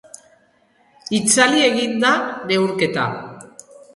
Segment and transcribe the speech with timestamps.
[1.17, 2.11] Itzali egin da
[2.53, 3.07] neurketa.